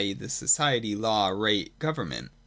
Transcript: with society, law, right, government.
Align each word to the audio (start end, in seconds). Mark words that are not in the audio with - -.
with 0.01 0.31
society, 0.31 0.95
law, 0.95 1.27
right, 1.27 1.77
government. 1.77 2.31